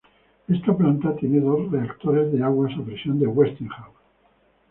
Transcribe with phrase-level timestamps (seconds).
[0.47, 3.99] Esta planta tiene dos reactores de agua a presión de Westinghouse.